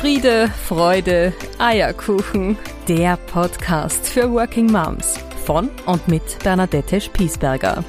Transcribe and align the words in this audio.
Friede, 0.00 0.48
Freude, 0.48 1.34
Eierkuchen. 1.58 2.56
Der 2.88 3.18
Podcast 3.18 4.08
für 4.08 4.32
Working 4.32 4.72
Moms 4.72 5.18
von 5.44 5.68
und 5.84 6.08
mit 6.08 6.22
Bernadette 6.42 7.02
Spiesberger. 7.02 7.84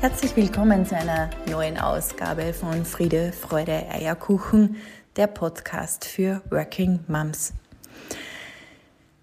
Herzlich 0.00 0.34
willkommen 0.34 0.86
zu 0.86 0.96
einer 0.96 1.28
neuen 1.50 1.76
Ausgabe 1.76 2.54
von 2.54 2.86
Friede, 2.86 3.32
Freude, 3.32 3.84
Eierkuchen, 3.90 4.76
der 5.16 5.26
Podcast 5.26 6.06
für 6.06 6.40
Working 6.48 7.00
Moms. 7.08 7.52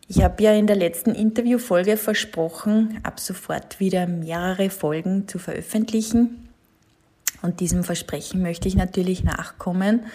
Ich 0.08 0.22
habe 0.22 0.44
ja 0.44 0.54
in 0.54 0.68
der 0.68 0.76
letzten 0.76 1.16
Interviewfolge 1.16 1.98
versprochen, 1.98 3.00
ab 3.02 3.20
sofort 3.20 3.80
wieder 3.80 4.06
mehrere 4.06 4.70
Folgen 4.70 5.28
zu 5.28 5.40
veröffentlichen. 5.40 6.49
Und 7.42 7.60
diesem 7.60 7.84
Versprechen 7.84 8.42
möchte 8.42 8.68
ich 8.68 8.76
natürlich 8.76 9.24
nachkommen. 9.24 10.06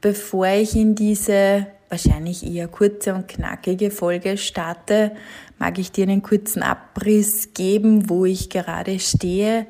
Bevor 0.00 0.46
ich 0.46 0.76
in 0.76 0.94
diese 0.94 1.66
wahrscheinlich 1.88 2.44
eher 2.44 2.68
kurze 2.68 3.14
und 3.14 3.28
knackige 3.28 3.90
Folge 3.90 4.36
starte, 4.36 5.12
mag 5.58 5.78
ich 5.78 5.92
dir 5.92 6.04
einen 6.04 6.22
kurzen 6.22 6.62
Abriss 6.62 7.54
geben, 7.54 8.10
wo 8.10 8.24
ich 8.24 8.50
gerade 8.50 8.98
stehe. 8.98 9.66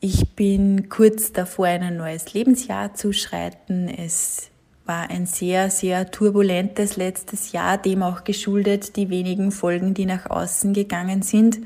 Ich 0.00 0.34
bin 0.36 0.88
kurz 0.88 1.32
davor, 1.32 1.66
ein 1.66 1.96
neues 1.96 2.32
Lebensjahr 2.34 2.94
zu 2.94 3.12
schreiten. 3.12 3.88
Es 3.88 4.50
war 4.84 5.10
ein 5.10 5.26
sehr, 5.26 5.70
sehr 5.70 6.10
turbulentes 6.10 6.96
letztes 6.96 7.52
Jahr, 7.52 7.78
dem 7.78 8.02
auch 8.02 8.24
geschuldet 8.24 8.96
die 8.96 9.10
wenigen 9.10 9.50
Folgen, 9.50 9.94
die 9.94 10.06
nach 10.06 10.30
außen 10.30 10.72
gegangen 10.72 11.22
sind. 11.22 11.58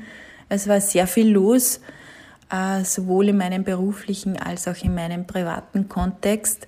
Es 0.49 0.67
war 0.67 0.81
sehr 0.81 1.07
viel 1.07 1.29
los. 1.29 1.79
Äh, 2.53 2.85
sowohl 2.85 3.29
in 3.29 3.37
meinem 3.37 3.63
beruflichen 3.63 4.37
als 4.37 4.67
auch 4.67 4.77
in 4.83 4.93
meinem 4.93 5.25
privaten 5.25 5.89
Kontext. 5.89 6.67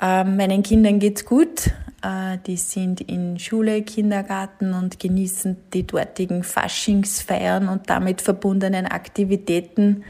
Ähm, 0.00 0.36
meinen 0.36 0.64
Kindern 0.64 0.98
geht's 0.98 1.24
gut. 1.24 1.68
Äh, 2.02 2.38
die 2.44 2.56
sind 2.56 3.00
in 3.00 3.38
Schule, 3.38 3.82
Kindergarten 3.82 4.74
und 4.74 4.98
genießen 4.98 5.56
die 5.74 5.86
dortigen 5.86 6.42
Faschingsfeiern 6.42 7.68
und 7.68 7.88
damit 7.88 8.20
verbundenen 8.20 8.86
Aktivitäten. 8.86 10.02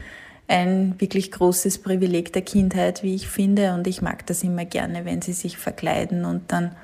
Ein 0.47 0.99
wirklich 0.99 1.31
großes 1.31 1.83
Privileg 1.83 2.33
der 2.33 2.41
Kindheit, 2.41 3.03
wie 3.03 3.13
ich 3.13 3.27
finde. 3.27 3.75
Und 3.75 3.85
ich 3.85 4.01
mag 4.01 4.25
das 4.25 4.41
immer 4.41 4.65
gerne, 4.65 5.05
wenn 5.05 5.21
sie 5.21 5.33
sich 5.33 5.59
verkleiden 5.59 6.25
und 6.25 6.51
dann 6.51 6.75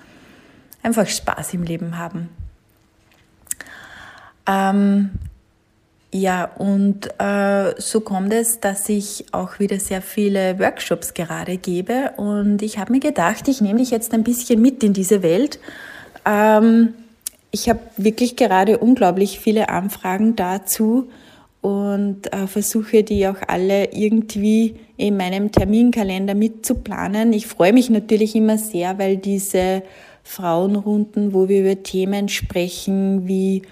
einfach 0.83 1.07
Spaß 1.07 1.55
im 1.55 1.63
Leben 1.63 1.97
haben. 1.97 2.29
Ähm, 4.45 5.09
ja, 6.17 6.45
und 6.57 7.07
äh, 7.19 7.79
so 7.79 8.01
kommt 8.01 8.33
es, 8.33 8.59
dass 8.59 8.89
ich 8.89 9.25
auch 9.31 9.59
wieder 9.59 9.79
sehr 9.79 10.01
viele 10.01 10.59
Workshops 10.59 11.13
gerade 11.13 11.57
gebe. 11.57 12.11
Und 12.17 12.61
ich 12.61 12.77
habe 12.77 12.91
mir 12.91 12.99
gedacht, 12.99 13.47
ich 13.47 13.61
nehme 13.61 13.79
dich 13.79 13.91
jetzt 13.91 14.13
ein 14.13 14.23
bisschen 14.23 14.61
mit 14.61 14.83
in 14.83 14.93
diese 14.93 15.21
Welt. 15.23 15.59
Ähm, 16.25 16.93
ich 17.51 17.69
habe 17.69 17.79
wirklich 17.97 18.35
gerade 18.35 18.77
unglaublich 18.79 19.39
viele 19.39 19.69
Anfragen 19.69 20.35
dazu 20.35 21.09
und 21.61 22.33
äh, 22.33 22.47
versuche 22.47 23.03
die 23.03 23.27
auch 23.27 23.37
alle 23.47 23.93
irgendwie 23.93 24.75
in 24.97 25.17
meinem 25.17 25.51
Terminkalender 25.51 26.35
mitzuplanen. 26.35 27.33
Ich 27.33 27.47
freue 27.47 27.73
mich 27.73 27.89
natürlich 27.89 28.35
immer 28.35 28.57
sehr, 28.57 28.97
weil 28.97 29.17
diese 29.17 29.83
Frauenrunden, 30.23 31.33
wo 31.33 31.47
wir 31.47 31.61
über 31.61 31.83
Themen 31.83 32.27
sprechen 32.29 33.27
wie 33.27 33.63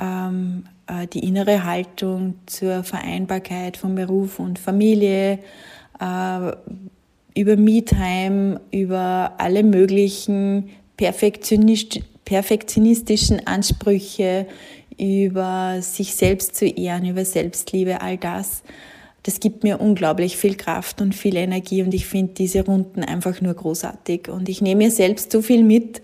ähm, 0.00 0.64
äh, 0.66 0.77
die 1.12 1.20
innere 1.20 1.64
Haltung 1.64 2.36
zur 2.46 2.82
Vereinbarkeit 2.82 3.76
von 3.76 3.94
Beruf 3.94 4.38
und 4.38 4.58
Familie, 4.58 5.38
äh, 6.00 6.52
über 7.34 7.56
Me-Time, 7.56 8.60
über 8.70 9.34
alle 9.38 9.62
möglichen 9.62 10.70
perfektionistischen 10.96 13.46
Ansprüche, 13.46 14.46
über 14.98 15.80
sich 15.80 16.16
selbst 16.16 16.56
zu 16.56 16.66
ehren, 16.66 17.06
über 17.06 17.24
Selbstliebe, 17.24 18.00
all 18.00 18.16
das. 18.16 18.62
Das 19.22 19.40
gibt 19.40 19.62
mir 19.62 19.80
unglaublich 19.80 20.36
viel 20.36 20.56
Kraft 20.56 21.00
und 21.00 21.14
viel 21.14 21.36
Energie 21.36 21.82
und 21.82 21.94
ich 21.94 22.06
finde 22.06 22.34
diese 22.34 22.64
Runden 22.64 23.04
einfach 23.04 23.40
nur 23.40 23.54
großartig. 23.54 24.28
Und 24.28 24.48
ich 24.48 24.60
nehme 24.60 24.84
mir 24.84 24.90
selbst 24.90 25.30
so 25.30 25.42
viel 25.42 25.62
mit, 25.62 26.02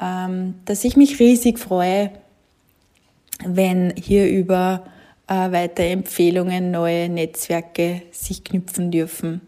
ähm, 0.00 0.54
dass 0.66 0.84
ich 0.84 0.96
mich 0.96 1.18
riesig 1.18 1.58
freue, 1.58 2.10
wenn 3.46 3.92
hier 3.96 4.28
über 4.28 4.84
äh, 5.26 5.52
weitere 5.52 5.92
Empfehlungen, 5.92 6.70
neue 6.70 7.08
Netzwerke 7.08 8.02
sich 8.10 8.44
knüpfen 8.44 8.90
dürfen. 8.90 9.40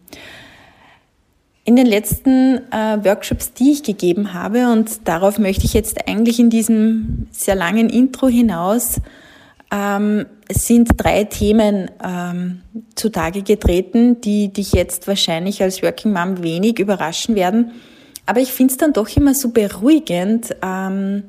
In 1.65 1.75
den 1.75 1.85
letzten 1.85 2.57
äh, 2.71 3.03
Workshops, 3.05 3.53
die 3.53 3.71
ich 3.71 3.83
gegeben 3.83 4.33
habe, 4.33 4.71
und 4.71 5.07
darauf 5.07 5.39
möchte 5.39 5.65
ich 5.65 5.73
jetzt 5.73 6.07
eigentlich 6.07 6.39
in 6.39 6.49
diesem 6.49 7.27
sehr 7.31 7.55
langen 7.55 7.89
Intro 7.89 8.27
hinaus, 8.27 8.99
ähm, 9.71 10.25
sind 10.51 10.89
drei 10.97 11.23
Themen 11.23 11.89
ähm, 12.03 12.61
zutage 12.95 13.43
getreten, 13.43 14.21
die 14.21 14.53
dich 14.53 14.73
jetzt 14.73 15.07
wahrscheinlich 15.07 15.61
als 15.61 15.81
Working 15.81 16.13
Mom 16.13 16.43
wenig 16.43 16.79
überraschen 16.79 17.35
werden. 17.35 17.71
Aber 18.25 18.39
ich 18.39 18.51
finde 18.51 18.73
es 18.73 18.77
dann 18.77 18.93
doch 18.93 19.09
immer 19.15 19.33
so 19.33 19.49
beruhigend, 19.49 20.55
ähm, 20.61 21.23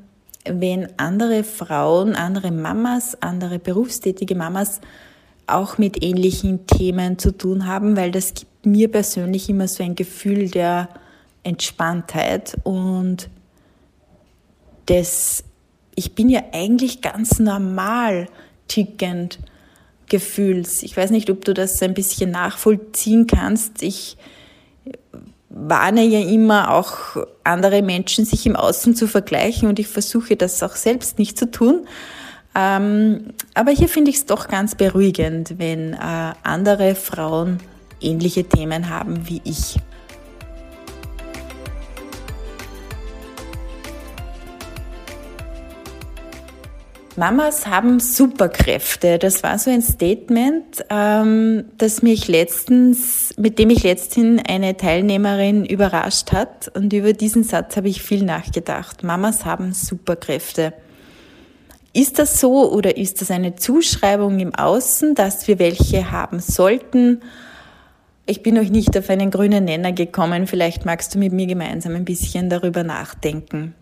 wenn 0.49 0.88
andere 0.99 1.44
Frauen, 1.44 2.15
andere 2.15 2.50
Mamas, 2.50 3.21
andere 3.22 3.59
berufstätige 3.59 4.34
Mamas 4.34 4.81
auch 5.47 5.78
mit 5.78 6.03
ähnlichen 6.03 6.66
Themen 6.66 7.19
zu 7.19 7.37
tun 7.37 7.66
haben, 7.66 7.97
weil 7.97 8.10
das 8.10 8.34
gibt 8.34 8.66
mir 8.66 8.91
persönlich 8.91 9.49
immer 9.49 9.69
so 9.69 9.83
ein 9.83 9.94
Gefühl 9.94 10.50
der 10.50 10.88
Entspanntheit 11.43 12.56
und 12.62 13.28
des, 14.88 15.44
ich 15.94 16.15
bin 16.15 16.28
ja 16.28 16.43
eigentlich 16.53 17.00
ganz 17.03 17.38
normal 17.38 18.28
tickend 18.69 19.38
Gefühls. 20.09 20.83
Ich 20.83 20.97
weiß 20.97 21.10
nicht, 21.10 21.31
ob 21.31 21.44
du 21.44 21.54
das 21.54 21.81
ein 21.83 21.94
bisschen 21.94 22.31
nachvollziehen 22.31 23.27
kannst. 23.27 23.83
Ich 23.83 24.19
warne 25.54 26.04
ja 26.04 26.20
immer 26.20 26.72
auch 26.72 27.16
andere 27.44 27.81
Menschen, 27.82 28.25
sich 28.25 28.44
im 28.44 28.56
Außen 28.56 28.97
zu 28.97 29.06
vergleichen 29.06 29.69
und 29.69 29.78
ich 29.78 29.87
versuche 29.87 30.37
das 30.37 30.62
auch 30.62 30.75
selbst 30.75 31.19
nicht 31.19 31.38
zu 31.38 31.50
tun. 31.50 31.87
Ähm, 32.56 33.32
aber 33.54 33.70
hier 33.70 33.88
finde 33.88 34.10
ich 34.10 34.19
es 34.19 34.26
doch 34.26 34.48
ganz 34.48 34.75
beruhigend, 34.75 35.59
wenn 35.59 35.94
äh, 35.94 36.32
andere 36.42 36.94
Frauen 36.94 37.59
ähnliche 38.00 38.44
Themen 38.44 38.91
haben 38.91 39.28
wie 39.28 39.41
ich. 39.44 39.76
Mamas 47.16 47.69
haben 47.69 48.00
Superkräfte. 48.00 49.19
Das 49.19 49.44
war 49.44 49.56
so 49.58 49.70
ein 49.70 49.82
Statement, 49.82 50.84
ähm, 50.91 51.66
das 51.78 52.02
mich 52.02 52.26
letztens, 52.26 53.32
mit 53.36 53.60
dem 53.60 53.70
ich 53.70 53.84
letzthin 53.84 54.42
eine 54.48 54.76
Teilnehmerin 54.76 55.64
überrascht 55.64 56.32
hat. 56.32 56.72
Und 56.74 56.92
über 56.92 57.12
diesen 57.12 57.44
Satz 57.44 57.76
habe 57.76 57.88
ich 57.88 58.03
viel 58.03 58.24
nachgedacht. 58.24 59.04
Mamas 59.04 59.44
haben 59.44 59.72
Superkräfte. 59.72 60.72
Ist 61.92 62.19
das 62.19 62.41
so 62.41 62.72
oder 62.72 62.97
ist 62.97 63.20
das 63.20 63.30
eine 63.30 63.54
Zuschreibung 63.54 64.41
im 64.41 64.53
Außen, 64.53 65.14
dass 65.14 65.47
wir 65.47 65.60
welche 65.60 66.10
haben 66.10 66.41
sollten? 66.41 67.22
Ich 68.26 68.42
bin 68.42 68.56
noch 68.56 68.69
nicht 68.69 68.98
auf 68.98 69.08
einen 69.08 69.30
grünen 69.30 69.66
Nenner 69.66 69.92
gekommen. 69.92 70.48
Vielleicht 70.48 70.84
magst 70.84 71.14
du 71.14 71.20
mit 71.20 71.32
mir 71.32 71.47
gemeinsam 71.47 71.94
ein 71.94 72.04
bisschen 72.04 72.50
darüber 72.50 72.82
nachdenken. 72.82 73.74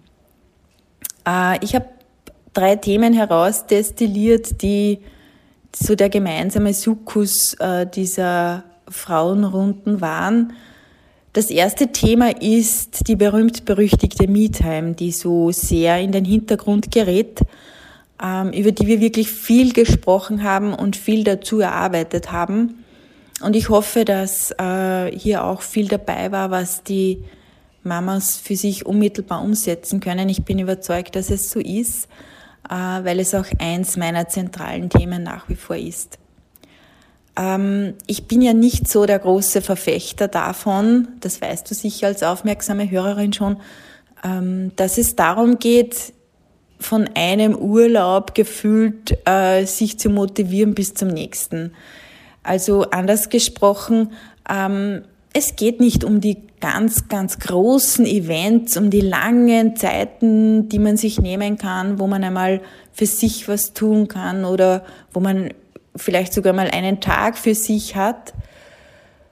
Äh, 1.26 1.65
ich 1.65 1.75
habe 1.75 1.87
drei 2.53 2.77
Themen 2.77 3.13
herausdestilliert, 3.13 4.63
die 4.63 4.99
so 5.75 5.95
der 5.95 6.11
gemeinsame 6.11 6.75
Sukkus 6.75 7.54
äh, 7.54 7.87
dieser 7.87 8.65
Frauenrunden 8.89 10.01
waren. 10.01 10.53
Das 11.33 11.49
erste 11.49 11.93
Thema 11.93 12.28
ist 12.43 13.09
die 13.09 13.16
berühmt-berüchtigte 13.16 14.28
Me-Time, 14.28 14.93
die 14.93 15.13
so 15.13 15.51
sehr 15.51 15.99
in 15.99 16.13
den 16.13 16.27
Hintergrund 16.27 16.91
gerät, 16.91 17.41
ähm, 18.22 18.53
über 18.53 18.71
die 18.71 18.87
wir 18.87 19.01
wirklich 19.01 19.31
viel 19.31 19.72
gesprochen 19.72 20.43
haben 20.43 20.75
und 20.75 20.95
viel 20.95 21.25
dazu 21.25 21.60
erarbeitet 21.60 22.33
haben. 22.33 22.84
Und 23.43 23.57
ich 23.57 23.71
hoffe, 23.71 24.05
dass 24.05 24.51
äh, 24.59 25.10
hier 25.16 25.45
auch 25.45 25.63
viel 25.63 25.89
dabei 25.89 26.31
war, 26.33 26.51
was 26.51 26.83
die 26.83 27.25
Mamas 27.83 28.37
für 28.37 28.55
sich 28.55 28.84
unmittelbar 28.84 29.43
umsetzen 29.43 30.01
können. 30.01 30.28
Ich 30.28 30.45
bin 30.45 30.59
überzeugt, 30.59 31.16
dass 31.16 31.31
es 31.31 31.51
so 31.51 31.59
ist. 31.59 32.09
Äh, 32.72 33.04
weil 33.04 33.21
es 33.21 33.34
auch 33.34 33.45
eins 33.59 33.98
meiner 33.98 34.28
zentralen 34.28 34.89
Themen 34.89 35.22
nach 35.22 35.47
wie 35.51 35.57
vor 35.57 35.77
ist. 35.77 36.19
Ähm, 37.36 37.95
ich 38.07 38.27
bin 38.27 38.41
ja 38.41 38.54
nicht 38.54 38.89
so 38.89 39.04
der 39.04 39.19
große 39.19 39.60
Verfechter 39.60 40.27
davon, 40.27 41.09
das 41.21 41.42
weißt 41.42 41.71
du 41.71 41.74
sicher 41.74 42.07
als 42.07 42.22
aufmerksame 42.22 42.91
Hörerin 42.91 43.34
schon, 43.34 43.59
ähm, 44.24 44.72
dass 44.77 44.97
es 44.97 45.16
darum 45.16 45.59
geht, 45.59 46.15
von 46.78 47.10
einem 47.15 47.57
Urlaub 47.57 48.34
gefühlt 48.34 49.19
äh, 49.27 49.66
sich 49.66 49.98
zu 49.98 50.09
motivieren 50.09 50.72
bis 50.72 50.95
zum 50.95 51.09
nächsten. 51.09 51.74
Also 52.42 52.84
anders 52.84 53.28
gesprochen, 53.28 54.13
ähm, 54.48 55.03
es 55.34 55.57
geht 55.57 55.78
nicht 55.78 56.04
um 56.04 56.22
die 56.22 56.39
ganz, 56.62 57.09
ganz 57.09 57.41
großen 57.41 58.06
Events, 58.06 58.76
um 58.78 58.88
die 58.88 59.03
langen 59.03 59.76
Zeiten, 59.76 60.68
die 60.68 60.78
man 60.78 60.97
sich 60.97 61.20
nehmen 61.20 61.59
kann, 61.59 61.98
wo 61.98 62.06
man 62.06 62.24
einmal 62.24 62.62
für 62.92 63.04
sich 63.04 63.48
was 63.48 63.74
tun 63.74 64.09
kann 64.09 64.47
oder 64.47 64.84
wo 65.12 65.20
man 65.20 65.50
vielleicht 65.97 66.32
sogar 66.32 66.54
mal 66.54 66.70
einen 66.70 67.00
Tag 67.00 67.36
für 67.36 67.54
sich 67.54 67.97
hat, 67.97 68.32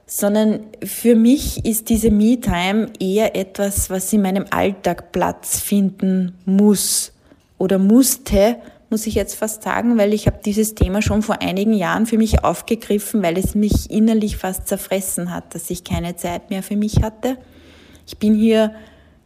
sondern 0.05 0.65
für 0.83 1.15
mich 1.15 1.65
ist 1.65 1.87
diese 1.87 2.11
Me-Time 2.11 2.89
eher 2.99 3.35
etwas, 3.35 3.89
was 3.89 4.11
in 4.11 4.23
meinem 4.23 4.45
Alltag 4.49 5.13
Platz 5.13 5.59
finden 5.61 6.37
muss 6.45 7.13
oder 7.57 7.79
musste, 7.79 8.57
muss 8.91 9.07
ich 9.07 9.15
jetzt 9.15 9.35
fast 9.35 9.63
sagen, 9.63 9.97
weil 9.97 10.13
ich 10.13 10.27
habe 10.27 10.39
dieses 10.43 10.75
Thema 10.75 11.01
schon 11.01 11.21
vor 11.21 11.41
einigen 11.41 11.73
Jahren 11.73 12.05
für 12.05 12.17
mich 12.17 12.43
aufgegriffen, 12.43 13.23
weil 13.23 13.37
es 13.37 13.55
mich 13.55 13.89
innerlich 13.89 14.37
fast 14.37 14.67
zerfressen 14.67 15.33
hat, 15.33 15.55
dass 15.55 15.69
ich 15.69 15.83
keine 15.83 16.17
Zeit 16.17 16.49
mehr 16.49 16.61
für 16.61 16.75
mich 16.75 17.01
hatte. 17.01 17.37
Ich 18.05 18.17
bin 18.17 18.35
hier 18.35 18.73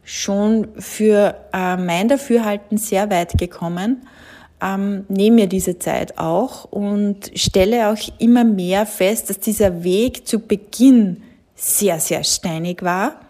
schon 0.04 0.68
für 0.78 1.34
äh, 1.52 1.76
mein 1.76 2.08
Dafürhalten 2.08 2.78
sehr 2.78 3.10
weit 3.10 3.36
gekommen, 3.38 4.06
ähm, 4.62 5.04
nehme 5.08 5.36
mir 5.36 5.46
diese 5.48 5.78
Zeit 5.78 6.16
auch 6.16 6.64
und 6.64 7.32
stelle 7.34 7.90
auch 7.90 7.98
immer 8.18 8.44
mehr 8.44 8.86
fest, 8.86 9.28
dass 9.28 9.40
dieser 9.40 9.82
Weg 9.82 10.26
zu 10.28 10.38
Beginn 10.38 11.22
sehr, 11.56 11.98
sehr 11.98 12.22
steinig 12.22 12.82
war, 12.82 13.20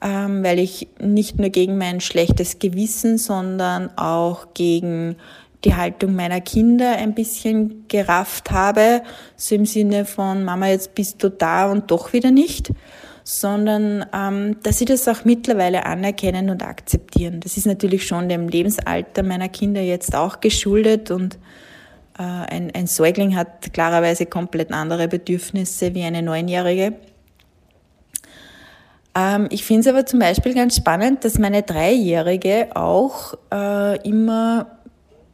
ähm, 0.00 0.42
weil 0.42 0.58
ich 0.58 0.88
nicht 0.98 1.38
nur 1.38 1.50
gegen 1.50 1.76
mein 1.76 2.00
schlechtes 2.00 2.58
Gewissen, 2.58 3.18
sondern 3.18 3.96
auch 3.98 4.54
gegen 4.54 5.16
die 5.64 5.74
Haltung 5.74 6.14
meiner 6.14 6.40
Kinder 6.40 6.96
ein 6.96 7.14
bisschen 7.14 7.86
gerafft 7.88 8.50
habe, 8.50 9.02
so 9.36 9.54
im 9.54 9.66
Sinne 9.66 10.04
von 10.04 10.44
Mama, 10.44 10.68
jetzt 10.68 10.94
bist 10.94 11.22
du 11.22 11.30
da 11.30 11.70
und 11.70 11.90
doch 11.90 12.12
wieder 12.12 12.30
nicht, 12.30 12.72
sondern 13.24 14.06
ähm, 14.14 14.56
dass 14.62 14.78
sie 14.78 14.86
das 14.86 15.06
auch 15.06 15.24
mittlerweile 15.24 15.84
anerkennen 15.84 16.50
und 16.50 16.62
akzeptieren. 16.62 17.40
Das 17.40 17.56
ist 17.56 17.66
natürlich 17.66 18.06
schon 18.06 18.28
dem 18.28 18.48
Lebensalter 18.48 19.22
meiner 19.22 19.48
Kinder 19.48 19.82
jetzt 19.82 20.14
auch 20.14 20.40
geschuldet 20.40 21.10
und 21.10 21.36
äh, 22.18 22.22
ein, 22.22 22.70
ein 22.74 22.86
Säugling 22.86 23.36
hat 23.36 23.72
klarerweise 23.72 24.26
komplett 24.26 24.72
andere 24.72 25.08
Bedürfnisse 25.08 25.94
wie 25.94 26.02
eine 26.02 26.22
Neunjährige. 26.22 26.94
Ähm, 29.14 29.48
ich 29.50 29.64
finde 29.64 29.80
es 29.80 29.86
aber 29.88 30.06
zum 30.06 30.20
Beispiel 30.20 30.54
ganz 30.54 30.76
spannend, 30.76 31.24
dass 31.24 31.38
meine 31.38 31.62
Dreijährige 31.62 32.68
auch 32.74 33.34
äh, 33.52 34.00
immer 34.08 34.79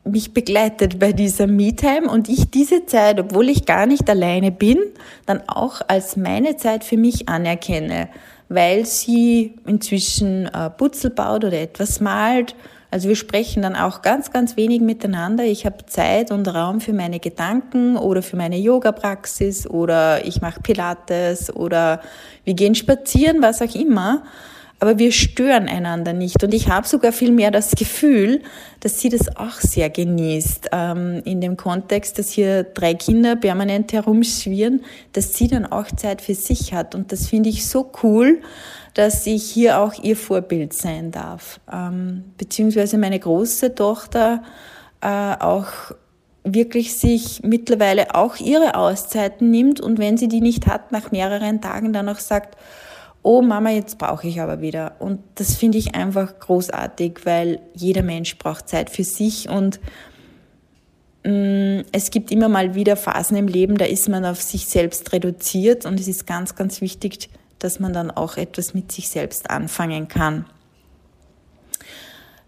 mich 0.06 0.32
begleitet 0.32 0.98
bei 0.98 1.12
dieser 1.12 1.46
Me-Time 1.46 2.08
und 2.08 2.28
ich 2.28 2.50
diese 2.50 2.86
Zeit, 2.86 3.20
obwohl 3.20 3.48
ich 3.48 3.66
gar 3.66 3.86
nicht 3.86 4.08
alleine 4.08 4.52
bin, 4.52 4.78
dann 5.26 5.42
auch 5.48 5.80
als 5.88 6.16
meine 6.16 6.56
Zeit 6.56 6.84
für 6.84 6.96
mich 6.96 7.28
anerkenne, 7.28 8.08
weil 8.48 8.86
sie 8.86 9.54
inzwischen 9.66 10.46
äh, 10.46 10.70
Putzel 10.70 11.10
baut 11.10 11.44
oder 11.44 11.60
etwas 11.60 12.00
malt. 12.00 12.54
Also 12.90 13.08
wir 13.08 13.16
sprechen 13.16 13.62
dann 13.62 13.74
auch 13.74 14.00
ganz, 14.00 14.30
ganz 14.30 14.56
wenig 14.56 14.80
miteinander. 14.80 15.44
Ich 15.44 15.66
habe 15.66 15.86
Zeit 15.86 16.30
und 16.30 16.46
Raum 16.46 16.80
für 16.80 16.92
meine 16.92 17.18
Gedanken 17.18 17.96
oder 17.96 18.22
für 18.22 18.36
meine 18.36 18.56
Yoga-Praxis 18.56 19.66
oder 19.66 20.24
ich 20.24 20.40
mache 20.40 20.60
Pilates 20.60 21.54
oder 21.54 22.00
wir 22.44 22.54
gehen 22.54 22.74
spazieren, 22.74 23.42
was 23.42 23.60
auch 23.60 23.74
immer 23.74 24.22
aber 24.78 24.98
wir 24.98 25.10
stören 25.10 25.68
einander 25.68 26.12
nicht. 26.12 26.42
Und 26.44 26.52
ich 26.52 26.68
habe 26.68 26.86
sogar 26.86 27.12
viel 27.12 27.32
mehr 27.32 27.50
das 27.50 27.70
Gefühl, 27.70 28.42
dass 28.80 29.00
sie 29.00 29.08
das 29.08 29.36
auch 29.36 29.60
sehr 29.60 29.88
genießt, 29.88 30.68
ähm, 30.72 31.22
in 31.24 31.40
dem 31.40 31.56
Kontext, 31.56 32.18
dass 32.18 32.30
hier 32.30 32.64
drei 32.64 32.94
Kinder 32.94 33.36
permanent 33.36 33.92
herumschwirren, 33.92 34.84
dass 35.12 35.34
sie 35.34 35.48
dann 35.48 35.64
auch 35.64 35.86
Zeit 35.86 36.20
für 36.20 36.34
sich 36.34 36.74
hat. 36.74 36.94
Und 36.94 37.10
das 37.10 37.26
finde 37.28 37.48
ich 37.48 37.66
so 37.66 37.90
cool, 38.02 38.42
dass 38.92 39.26
ich 39.26 39.44
hier 39.44 39.80
auch 39.80 39.94
ihr 40.02 40.16
Vorbild 40.16 40.72
sein 40.72 41.10
darf. 41.10 41.60
Ähm, 41.72 42.24
beziehungsweise 42.36 42.98
meine 42.98 43.18
große 43.18 43.74
Tochter 43.74 44.42
äh, 45.00 45.36
auch 45.38 45.92
wirklich 46.44 46.94
sich 46.94 47.42
mittlerweile 47.42 48.14
auch 48.14 48.36
ihre 48.36 48.76
Auszeiten 48.76 49.50
nimmt 49.50 49.80
und 49.80 49.98
wenn 49.98 50.16
sie 50.16 50.28
die 50.28 50.40
nicht 50.40 50.66
hat, 50.66 50.92
nach 50.92 51.10
mehreren 51.10 51.60
Tagen 51.60 51.92
dann 51.92 52.08
auch 52.08 52.20
sagt, 52.20 52.56
oh 53.26 53.42
Mama, 53.42 53.70
jetzt 53.70 53.98
brauche 53.98 54.28
ich 54.28 54.40
aber 54.40 54.60
wieder. 54.60 54.92
Und 55.00 55.18
das 55.34 55.56
finde 55.56 55.78
ich 55.78 55.96
einfach 55.96 56.38
großartig, 56.38 57.22
weil 57.24 57.58
jeder 57.74 58.02
Mensch 58.02 58.38
braucht 58.38 58.68
Zeit 58.68 58.88
für 58.88 59.02
sich 59.02 59.48
und 59.48 59.80
mm, 61.24 61.80
es 61.90 62.12
gibt 62.12 62.30
immer 62.30 62.48
mal 62.48 62.76
wieder 62.76 62.94
Phasen 62.94 63.36
im 63.36 63.48
Leben, 63.48 63.78
da 63.78 63.84
ist 63.84 64.08
man 64.08 64.24
auf 64.24 64.40
sich 64.40 64.66
selbst 64.66 65.12
reduziert 65.12 65.86
und 65.86 65.98
es 65.98 66.06
ist 66.06 66.28
ganz, 66.28 66.54
ganz 66.54 66.80
wichtig, 66.80 67.28
dass 67.58 67.80
man 67.80 67.92
dann 67.92 68.12
auch 68.12 68.36
etwas 68.36 68.74
mit 68.74 68.92
sich 68.92 69.08
selbst 69.08 69.50
anfangen 69.50 70.06
kann. 70.06 70.44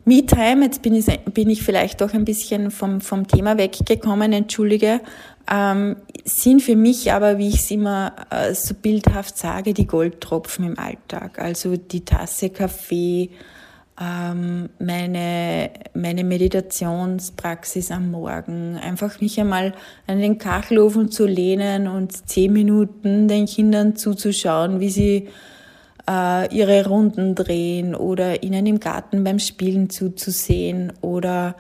Me-Time, 0.09 0.65
jetzt 0.65 0.81
bin 0.81 0.95
ich, 0.95 1.07
bin 1.07 1.51
ich 1.51 1.63
vielleicht 1.63 2.01
doch 2.01 2.15
ein 2.15 2.25
bisschen 2.25 2.71
vom, 2.71 3.03
vom 3.03 3.29
Thema 3.29 3.59
weggekommen, 3.59 4.33
entschuldige, 4.33 5.01
ähm, 5.51 5.97
sind 6.25 6.63
für 6.63 6.77
mich 6.77 7.13
aber, 7.13 7.37
wie 7.37 7.49
ich 7.49 7.57
es 7.57 7.71
immer 7.71 8.15
äh, 8.31 8.55
so 8.55 8.75
bildhaft 8.75 9.37
sage, 9.37 9.75
die 9.75 9.87
Goldtropfen 9.87 10.65
im 10.65 10.79
Alltag. 10.79 11.39
Also 11.39 11.77
die 11.77 12.07
Tasse 12.07 12.49
Kaffee, 12.49 13.31
ähm, 14.01 14.71
meine, 14.79 15.71
meine 15.93 16.25
Meditationspraxis 16.25 17.91
am 17.91 18.11
Morgen, 18.11 18.77
einfach 18.77 19.21
mich 19.21 19.39
einmal 19.39 19.75
an 20.07 20.21
den 20.21 20.39
Kachelofen 20.39 21.11
zu 21.11 21.27
lehnen 21.27 21.87
und 21.87 22.29
zehn 22.29 22.53
Minuten 22.53 23.29
den 23.29 23.45
Kindern 23.45 23.95
zuzuschauen, 23.95 24.81
wie 24.81 24.91
sie 24.91 25.29
äh, 26.09 26.55
ihre 26.55 26.87
Runden 26.89 27.35
drehen 27.35 27.95
oder 27.95 28.43
ihnen 28.43 28.67
im 28.67 28.81
Garten 28.81 29.25
beim 29.25 29.39
Spielen 29.39 29.91
zuzusehen 29.91 30.93
oder 31.03 31.55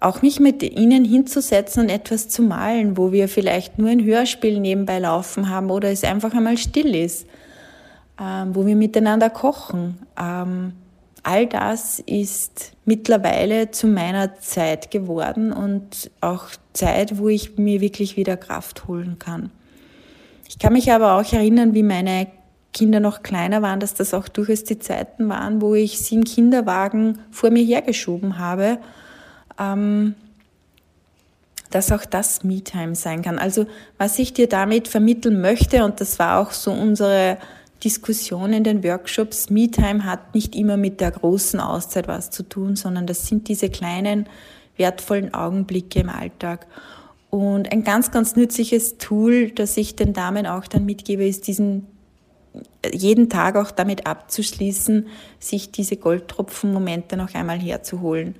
auch 0.00 0.22
mich 0.22 0.38
mit 0.38 0.62
ihnen 0.62 1.04
hinzusetzen 1.04 1.84
und 1.84 1.88
etwas 1.88 2.28
zu 2.28 2.42
malen, 2.42 2.96
wo 2.96 3.10
wir 3.10 3.28
vielleicht 3.28 3.78
nur 3.78 3.88
ein 3.88 4.04
Hörspiel 4.04 4.60
nebenbei 4.60 5.00
laufen 5.00 5.48
haben 5.48 5.70
oder 5.70 5.90
es 5.90 6.04
einfach 6.04 6.32
einmal 6.32 6.56
still 6.56 6.94
ist, 6.94 7.26
ähm, 8.20 8.54
wo 8.54 8.64
wir 8.64 8.76
miteinander 8.76 9.28
kochen. 9.28 9.98
Ähm, 10.16 10.74
all 11.24 11.46
das 11.46 11.98
ist 11.98 12.72
mittlerweile 12.84 13.72
zu 13.72 13.88
meiner 13.88 14.38
Zeit 14.38 14.92
geworden 14.92 15.52
und 15.52 16.12
auch 16.20 16.46
Zeit, 16.72 17.18
wo 17.18 17.28
ich 17.28 17.58
mir 17.58 17.80
wirklich 17.80 18.16
wieder 18.16 18.36
Kraft 18.36 18.86
holen 18.86 19.18
kann. 19.18 19.50
Ich 20.48 20.60
kann 20.60 20.72
mich 20.72 20.92
aber 20.92 21.18
auch 21.18 21.32
erinnern, 21.32 21.74
wie 21.74 21.82
meine 21.82 22.28
Kinder 22.74 23.00
noch 23.00 23.22
kleiner 23.22 23.62
waren, 23.62 23.80
dass 23.80 23.94
das 23.94 24.14
auch 24.14 24.28
durchaus 24.28 24.64
die 24.64 24.78
Zeiten 24.78 25.28
waren, 25.28 25.60
wo 25.60 25.74
ich 25.74 26.00
sie 26.00 26.16
im 26.16 26.24
Kinderwagen 26.24 27.18
vor 27.30 27.50
mir 27.50 27.64
hergeschoben 27.64 28.38
habe, 28.38 28.78
ähm, 29.58 30.14
dass 31.70 31.92
auch 31.92 32.04
das 32.04 32.44
Me-Time 32.44 32.94
sein 32.94 33.22
kann. 33.22 33.38
Also 33.38 33.66
was 33.96 34.18
ich 34.18 34.32
dir 34.32 34.48
damit 34.48 34.88
vermitteln 34.88 35.40
möchte, 35.40 35.84
und 35.84 36.00
das 36.00 36.18
war 36.18 36.40
auch 36.40 36.52
so 36.52 36.72
unsere 36.72 37.38
Diskussion 37.84 38.52
in 38.52 38.64
den 38.64 38.82
Workshops, 38.84 39.50
Me-Time 39.50 40.04
hat 40.04 40.34
nicht 40.34 40.54
immer 40.54 40.76
mit 40.76 41.00
der 41.00 41.10
großen 41.10 41.60
Auszeit 41.60 42.08
was 42.08 42.30
zu 42.30 42.42
tun, 42.42 42.76
sondern 42.76 43.06
das 43.06 43.26
sind 43.26 43.48
diese 43.48 43.70
kleinen, 43.70 44.26
wertvollen 44.76 45.34
Augenblicke 45.34 46.00
im 46.00 46.08
Alltag. 46.08 46.66
Und 47.30 47.70
ein 47.72 47.84
ganz, 47.84 48.10
ganz 48.10 48.36
nützliches 48.36 48.96
Tool, 48.98 49.50
das 49.50 49.76
ich 49.76 49.96
den 49.96 50.12
Damen 50.12 50.46
auch 50.46 50.66
dann 50.66 50.86
mitgebe, 50.86 51.26
ist 51.26 51.46
diesen 51.46 51.86
jeden 52.92 53.28
Tag 53.28 53.56
auch 53.56 53.70
damit 53.70 54.06
abzuschließen, 54.06 55.06
sich 55.38 55.70
diese 55.72 55.96
Goldtropfen-Momente 55.96 57.16
noch 57.16 57.34
einmal 57.34 57.58
herzuholen. 57.58 58.36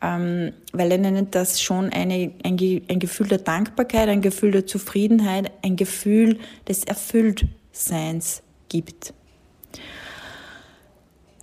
Ähm, 0.00 0.52
weil 0.72 0.92
ihnen 0.92 1.30
das 1.30 1.60
schon 1.60 1.90
eine, 1.90 2.30
ein, 2.44 2.82
ein 2.88 2.98
Gefühl 3.00 3.26
der 3.26 3.38
Dankbarkeit, 3.38 4.08
ein 4.08 4.20
Gefühl 4.20 4.52
der 4.52 4.66
Zufriedenheit, 4.66 5.50
ein 5.62 5.74
Gefühl 5.74 6.38
des 6.68 6.84
Erfülltseins 6.84 8.42
gibt. 8.68 9.12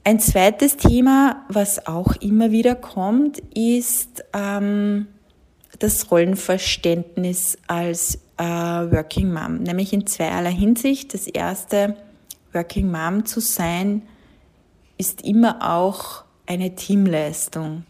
Ein 0.06 0.20
zweites 0.20 0.78
Thema, 0.78 1.44
was 1.50 1.88
auch 1.88 2.16
immer 2.18 2.52
wieder 2.52 2.75
kommt, 2.75 3.40
ist 3.56 4.24
ähm, 4.34 5.08
das 5.80 6.12
Rollenverständnis 6.12 7.58
als 7.68 8.20
äh, 8.38 8.44
Working 8.44 9.34
Mom, 9.34 9.64
nämlich 9.64 9.94
in 9.94 10.06
zweierlei 10.06 10.52
Hinsicht. 10.52 11.14
Das 11.14 11.28
erste, 11.28 11.96
Working 12.56 12.90
Mom 12.90 13.26
zu 13.26 13.42
sein, 13.42 14.02
ist 14.98 15.24
immer 15.24 15.58
auch 15.62 16.24
eine 16.48 16.76
Teamleistung. 16.76 17.84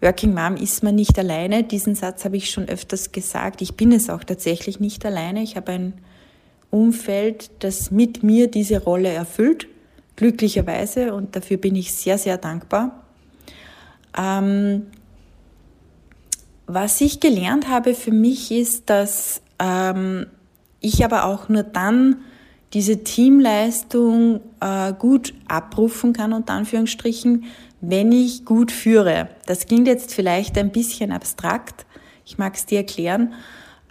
Working 0.00 0.34
Mom 0.34 0.56
ist 0.56 0.82
man 0.82 0.94
nicht 0.94 1.18
alleine. 1.18 1.64
Diesen 1.64 1.94
Satz 1.94 2.24
habe 2.24 2.36
ich 2.36 2.50
schon 2.50 2.68
öfters 2.68 3.10
gesagt. 3.10 3.62
Ich 3.62 3.74
bin 3.74 3.90
es 3.90 4.10
auch 4.10 4.22
tatsächlich 4.22 4.78
nicht 4.78 5.04
alleine. 5.04 5.42
Ich 5.42 5.56
habe 5.56 5.72
ein 5.72 5.94
Umfeld, 6.70 7.50
das 7.60 7.90
mit 7.90 8.22
mir 8.22 8.48
diese 8.48 8.82
Rolle 8.82 9.08
erfüllt, 9.08 9.66
glücklicherweise, 10.16 11.14
und 11.14 11.34
dafür 11.34 11.56
bin 11.56 11.74
ich 11.74 11.94
sehr, 11.94 12.18
sehr 12.18 12.36
dankbar. 12.36 13.04
Ähm, 14.16 14.86
was 16.66 17.00
ich 17.00 17.20
gelernt 17.20 17.68
habe 17.68 17.94
für 17.94 18.12
mich 18.12 18.50
ist, 18.50 18.90
dass 18.90 19.40
ähm, 19.58 20.26
ich 20.80 21.04
aber 21.04 21.24
auch 21.24 21.48
nur 21.48 21.62
dann 21.62 22.18
diese 22.74 23.02
Teamleistung 23.02 24.40
äh, 24.60 24.92
gut 24.92 25.34
abrufen 25.48 26.12
kann, 26.12 26.32
unter 26.32 26.52
Anführungsstrichen, 26.52 27.44
wenn 27.80 28.12
ich 28.12 28.44
gut 28.44 28.72
führe. 28.72 29.28
Das 29.46 29.66
klingt 29.66 29.86
jetzt 29.86 30.14
vielleicht 30.14 30.58
ein 30.58 30.70
bisschen 30.70 31.12
abstrakt, 31.12 31.86
ich 32.24 32.36
mag 32.36 32.54
es 32.54 32.66
dir 32.66 32.78
erklären. 32.78 33.32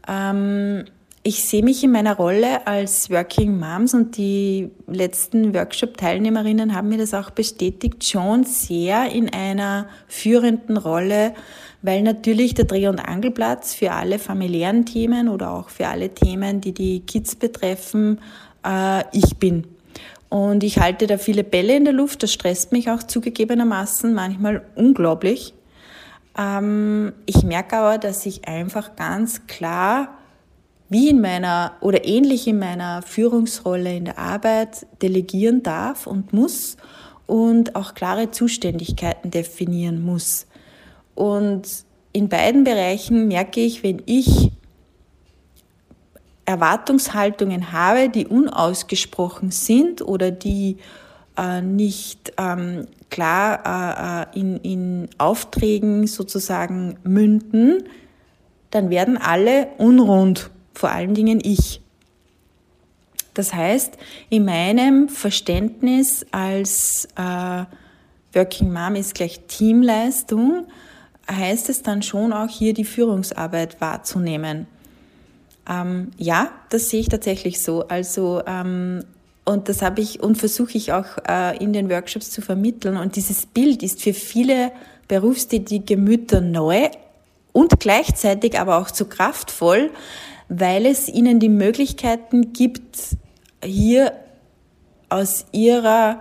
Ähm, 0.07 0.85
ich 1.23 1.43
sehe 1.43 1.61
mich 1.61 1.83
in 1.83 1.91
meiner 1.91 2.15
Rolle 2.15 2.67
als 2.67 3.09
Working 3.09 3.59
Moms 3.59 3.93
und 3.93 4.15
die 4.15 4.69
letzten 4.87 5.53
Workshop-Teilnehmerinnen 5.53 6.73
haben 6.73 6.87
mir 6.87 6.99
das 6.99 7.13
auch 7.13 7.31
bestätigt, 7.31 8.07
schon 8.07 8.45
sehr 8.45 9.11
in 9.11 9.33
einer 9.33 9.89
führenden 10.07 10.77
Rolle, 10.77 11.33
weil 11.81 12.01
natürlich 12.01 12.53
der 12.53 12.63
Dreh- 12.63 12.87
und 12.87 12.99
Angelplatz 12.99 13.73
für 13.73 13.91
alle 13.91 14.19
familiären 14.19 14.85
Themen 14.85 15.27
oder 15.27 15.51
auch 15.51 15.67
für 15.67 15.87
alle 15.87 16.13
Themen, 16.13 16.61
die 16.61 16.73
die 16.73 17.01
Kids 17.01 17.35
betreffen, 17.35 18.21
äh, 18.65 19.03
ich 19.11 19.37
bin. 19.37 19.67
Und 20.29 20.63
ich 20.63 20.79
halte 20.79 21.07
da 21.07 21.17
viele 21.17 21.43
Bälle 21.43 21.75
in 21.75 21.85
der 21.85 21.93
Luft, 21.93 22.23
das 22.23 22.33
stresst 22.33 22.71
mich 22.71 22.89
auch 22.89 23.01
zugegebenermaßen 23.01 24.13
manchmal 24.13 24.63
unglaublich. 24.75 25.53
Ähm, 26.37 27.13
ich 27.25 27.43
merke 27.43 27.77
aber, 27.77 27.97
dass 27.97 28.25
ich 28.25 28.47
einfach 28.47 28.95
ganz 28.95 29.47
klar 29.47 30.17
wie 30.89 31.09
in 31.09 31.21
meiner 31.21 31.73
oder 31.81 32.05
ähnlich 32.05 32.47
in 32.47 32.59
meiner 32.59 33.01
Führungsrolle 33.01 33.95
in 33.95 34.05
der 34.05 34.17
Arbeit 34.17 34.85
delegieren 35.01 35.63
darf 35.63 36.07
und 36.07 36.33
muss 36.33 36.77
und 37.25 37.75
auch 37.75 37.93
klare 37.93 38.31
Zuständigkeiten 38.31 39.31
definieren 39.31 40.01
muss. 40.01 40.47
Und 41.15 41.67
in 42.13 42.29
beiden 42.29 42.63
Bereichen 42.63 43.27
merke 43.27 43.59
ich, 43.59 43.83
wenn 43.83 44.01
ich 44.05 44.51
Erwartungshaltungen 46.47 47.73
habe, 47.73 48.07
die 48.09 48.25
unausgesprochen 48.25 49.51
sind 49.51 50.01
oder 50.01 50.31
die 50.31 50.77
äh, 51.37 51.61
nicht 51.61 52.33
ähm, 52.37 52.87
klar 53.09 54.25
äh, 54.33 54.37
äh 54.37 54.39
in, 54.39 54.57
in 54.57 55.09
Aufträgen 55.17 56.07
sozusagen 56.07 56.97
münden, 57.03 57.83
dann 58.71 58.89
werden 58.89 59.17
alle 59.17 59.67
unrund 59.77 60.49
vor 60.73 60.89
allen 60.89 61.13
Dingen 61.13 61.41
ich. 61.43 61.81
Das 63.33 63.53
heißt, 63.53 63.97
in 64.29 64.45
meinem 64.45 65.09
Verständnis 65.09 66.25
als 66.31 67.09
äh, 67.17 67.65
Working 68.33 68.71
Mom 68.71 68.95
ist 68.95 69.15
gleich 69.15 69.41
Teamleistung, 69.47 70.67
heißt 71.29 71.69
es 71.69 71.81
dann 71.81 72.03
schon 72.03 72.31
auch 72.31 72.49
hier 72.49 72.73
die 72.73 72.85
Führungsarbeit 72.85 73.81
wahrzunehmen. 73.81 74.67
Ähm, 75.69 76.11
ja, 76.17 76.49
das 76.69 76.89
sehe 76.89 77.01
ich 77.01 77.09
tatsächlich 77.09 77.61
so. 77.61 77.87
Also 77.87 78.41
ähm, 78.45 79.03
und 79.45 79.69
das 79.69 79.81
habe 79.81 80.01
ich 80.01 80.21
und 80.21 80.37
versuche 80.37 80.77
ich 80.77 80.91
auch 80.91 81.05
äh, 81.27 81.57
in 81.63 81.71
den 81.71 81.89
Workshops 81.89 82.31
zu 82.31 82.41
vermitteln. 82.41 82.97
Und 82.97 83.15
dieses 83.15 83.45
Bild 83.45 83.81
ist 83.81 84.01
für 84.01 84.13
viele 84.13 84.73
berufstätige 85.07 85.95
Mütter 85.95 86.41
neu 86.41 86.89
und 87.53 87.79
gleichzeitig 87.79 88.59
aber 88.59 88.77
auch 88.77 88.91
zu 88.91 89.05
kraftvoll, 89.05 89.91
weil 90.49 90.85
es 90.85 91.07
ihnen 91.07 91.39
die 91.39 91.47
Möglichkeiten 91.47 92.51
gibt, 92.51 93.15
hier 93.63 94.11
aus 95.09 95.45
ihrer 95.53 96.19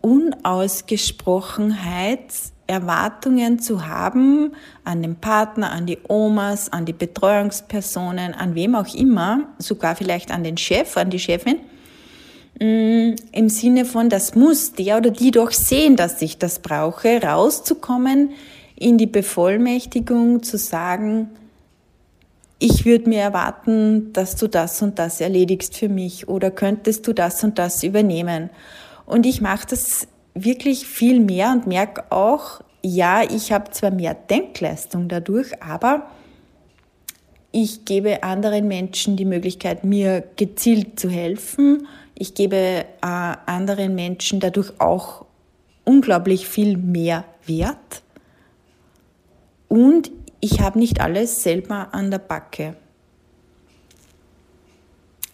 Unausgesprochenheit 0.00 2.32
Erwartungen 2.70 3.58
zu 3.58 3.86
haben 3.86 4.52
an 4.84 5.02
den 5.02 5.16
Partner, 5.16 5.72
an 5.72 5.86
die 5.86 5.98
Omas, 6.08 6.72
an 6.72 6.86
die 6.86 6.92
Betreuungspersonen, 6.92 8.32
an 8.32 8.54
wem 8.54 8.76
auch 8.76 8.94
immer, 8.94 9.48
sogar 9.58 9.96
vielleicht 9.96 10.30
an 10.30 10.44
den 10.44 10.56
Chef, 10.56 10.96
an 10.96 11.10
die 11.10 11.18
Chefin, 11.18 11.56
mm, 12.60 13.16
im 13.32 13.48
Sinne 13.48 13.84
von, 13.84 14.08
das 14.08 14.36
muss 14.36 14.72
der 14.72 14.98
oder 14.98 15.10
die 15.10 15.32
doch 15.32 15.50
sehen, 15.50 15.96
dass 15.96 16.22
ich 16.22 16.38
das 16.38 16.60
brauche, 16.60 17.20
rauszukommen 17.20 18.30
in 18.76 18.96
die 18.96 19.06
Bevollmächtigung 19.06 20.42
zu 20.42 20.56
sagen, 20.56 21.30
ich 22.60 22.84
würde 22.84 23.08
mir 23.08 23.20
erwarten, 23.20 24.12
dass 24.12 24.36
du 24.36 24.46
das 24.46 24.80
und 24.82 24.98
das 24.98 25.20
erledigst 25.20 25.76
für 25.76 25.88
mich 25.88 26.28
oder 26.28 26.50
könntest 26.50 27.06
du 27.08 27.14
das 27.14 27.42
und 27.42 27.58
das 27.58 27.82
übernehmen. 27.82 28.50
Und 29.06 29.26
ich 29.26 29.40
mache 29.40 29.66
das 29.70 30.06
wirklich 30.44 30.86
viel 30.86 31.20
mehr 31.20 31.52
und 31.52 31.66
merke 31.66 32.04
auch, 32.10 32.60
ja, 32.82 33.22
ich 33.22 33.52
habe 33.52 33.70
zwar 33.70 33.90
mehr 33.90 34.14
Denkleistung 34.14 35.08
dadurch, 35.08 35.62
aber 35.62 36.10
ich 37.52 37.84
gebe 37.84 38.22
anderen 38.22 38.68
Menschen 38.68 39.16
die 39.16 39.24
Möglichkeit, 39.24 39.84
mir 39.84 40.24
gezielt 40.36 41.00
zu 41.00 41.10
helfen. 41.10 41.88
Ich 42.14 42.34
gebe 42.34 42.56
äh, 42.56 42.84
anderen 43.02 43.94
Menschen 43.94 44.40
dadurch 44.40 44.72
auch 44.78 45.26
unglaublich 45.84 46.46
viel 46.46 46.76
mehr 46.76 47.24
Wert. 47.46 48.02
Und 49.68 50.10
ich 50.40 50.60
habe 50.60 50.78
nicht 50.78 51.00
alles 51.00 51.42
selber 51.42 51.88
an 51.92 52.10
der 52.10 52.18
Backe. 52.18 52.76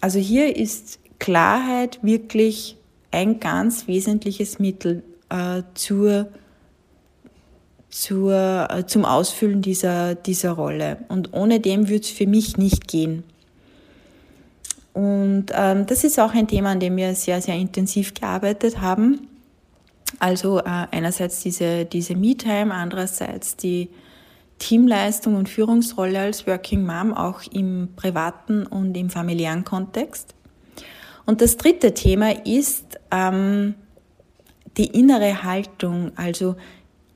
Also 0.00 0.18
hier 0.18 0.56
ist 0.56 0.98
Klarheit 1.18 1.98
wirklich 2.02 2.76
ein 3.16 3.40
ganz 3.40 3.86
wesentliches 3.86 4.58
Mittel 4.58 5.02
äh, 5.30 5.62
zur, 5.74 6.28
zur, 7.88 8.68
äh, 8.70 8.86
zum 8.86 9.04
Ausfüllen 9.04 9.62
dieser, 9.62 10.14
dieser 10.14 10.52
Rolle. 10.52 10.98
Und 11.08 11.32
ohne 11.32 11.60
dem 11.60 11.88
würde 11.88 12.04
es 12.04 12.10
für 12.10 12.26
mich 12.26 12.56
nicht 12.56 12.86
gehen. 12.86 13.24
Und 14.92 15.46
ähm, 15.52 15.86
das 15.86 16.04
ist 16.04 16.18
auch 16.18 16.32
ein 16.32 16.48
Thema, 16.48 16.70
an 16.70 16.80
dem 16.80 16.96
wir 16.96 17.14
sehr, 17.14 17.42
sehr 17.42 17.56
intensiv 17.56 18.14
gearbeitet 18.14 18.80
haben. 18.80 19.28
Also 20.18 20.60
äh, 20.60 20.62
einerseits 20.64 21.40
diese, 21.40 21.84
diese 21.84 22.14
Me-Time, 22.14 22.72
andererseits 22.72 23.56
die 23.56 23.90
Teamleistung 24.58 25.34
und 25.34 25.48
Führungsrolle 25.48 26.20
als 26.20 26.46
Working 26.46 26.86
Mom 26.86 27.12
auch 27.12 27.42
im 27.52 27.90
privaten 27.96 28.66
und 28.66 28.96
im 28.96 29.10
familiären 29.10 29.64
Kontext. 29.64 30.35
Und 31.26 31.40
das 31.40 31.56
dritte 31.56 31.92
Thema 31.92 32.46
ist 32.46 32.98
ähm, 33.10 33.74
die 34.76 34.86
innere 34.86 35.42
Haltung. 35.42 36.12
Also 36.16 36.56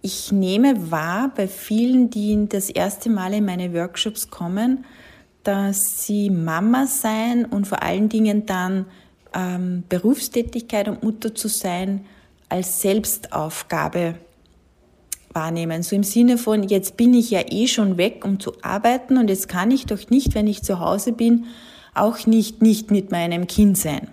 ich 0.02 0.32
nehme 0.32 0.90
wahr 0.90 1.32
bei 1.34 1.46
vielen, 1.46 2.10
die 2.10 2.48
das 2.48 2.70
erste 2.70 3.08
Mal 3.08 3.34
in 3.34 3.44
meine 3.44 3.72
Workshops 3.72 4.30
kommen, 4.30 4.84
dass 5.44 6.04
sie 6.04 6.28
Mama 6.28 6.86
sein 6.86 7.44
und 7.44 7.66
vor 7.66 7.82
allen 7.82 8.08
Dingen 8.08 8.46
dann 8.46 8.86
ähm, 9.34 9.84
Berufstätigkeit 9.88 10.88
und 10.88 11.02
Mutter 11.02 11.34
zu 11.34 11.48
sein 11.48 12.04
als 12.48 12.80
Selbstaufgabe 12.80 14.16
wahrnehmen. 15.32 15.82
So 15.82 15.94
im 15.94 16.02
Sinne 16.02 16.36
von, 16.36 16.64
jetzt 16.64 16.96
bin 16.96 17.14
ich 17.14 17.30
ja 17.30 17.42
eh 17.48 17.68
schon 17.68 17.96
weg, 17.96 18.24
um 18.24 18.40
zu 18.40 18.54
arbeiten 18.62 19.16
und 19.16 19.30
jetzt 19.30 19.48
kann 19.48 19.70
ich 19.70 19.86
doch 19.86 20.10
nicht, 20.10 20.34
wenn 20.34 20.48
ich 20.48 20.62
zu 20.62 20.80
Hause 20.80 21.12
bin, 21.12 21.46
auch 22.00 22.26
nicht 22.26 22.62
nicht 22.62 22.90
mit 22.90 23.10
meinem 23.10 23.46
Kind 23.46 23.78
sein. 23.78 24.08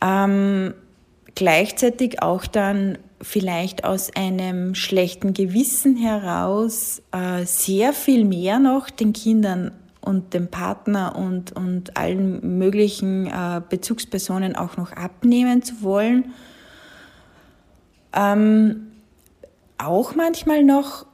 Ähm, 0.00 0.74
gleichzeitig 1.34 2.22
auch 2.22 2.46
dann 2.46 2.98
vielleicht 3.20 3.84
aus 3.84 4.14
einem 4.14 4.74
schlechten 4.74 5.32
Gewissen 5.32 5.96
heraus 5.96 7.02
äh, 7.12 7.44
sehr 7.46 7.92
viel 7.92 8.24
mehr 8.24 8.58
noch 8.58 8.90
den 8.90 9.12
Kindern 9.12 9.72
und 10.04 10.34
dem 10.34 10.48
Partner 10.48 11.16
und, 11.16 11.52
und 11.52 11.96
allen 11.96 12.58
möglichen 12.58 13.26
äh, 13.26 13.62
Bezugspersonen 13.66 14.54
auch 14.54 14.76
noch 14.76 14.92
abnehmen 14.92 15.62
zu 15.62 15.82
wollen. 15.82 16.34
Ähm, 18.14 18.92
auch 19.78 20.14
manchmal 20.14 20.62
noch, 20.62 21.06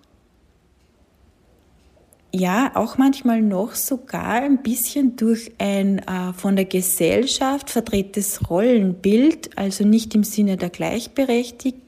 ja, 2.32 2.70
auch 2.74 2.96
manchmal 2.96 3.42
noch 3.42 3.74
sogar 3.74 4.34
ein 4.34 4.62
bisschen 4.62 5.16
durch 5.16 5.50
ein 5.58 5.98
äh, 5.98 6.32
von 6.32 6.54
der 6.56 6.64
Gesellschaft 6.64 7.68
verdrehtes 7.70 8.48
Rollenbild, 8.48 9.58
also 9.58 9.84
nicht 9.84 10.14
im 10.14 10.22
Sinne 10.22 10.56
der 10.56 10.70
gleichberechtigten 10.70 11.82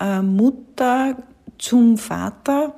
äh, 0.00 0.22
Mutter 0.22 1.18
zum 1.58 1.98
Vater, 1.98 2.74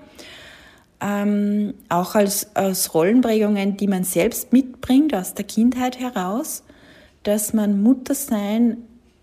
ähm, 1.00 1.74
auch 1.88 2.16
als, 2.16 2.56
als 2.56 2.92
Rollenprägungen, 2.92 3.76
die 3.76 3.86
man 3.86 4.02
selbst 4.02 4.52
mitbringt 4.52 5.14
aus 5.14 5.34
der 5.34 5.44
Kindheit 5.44 6.00
heraus, 6.00 6.64
dass 7.22 7.52
man 7.52 7.80
Muttersein 7.82 8.78